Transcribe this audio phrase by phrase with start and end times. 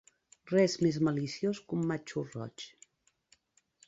[0.51, 2.65] Res més maliciós que un matxo roig.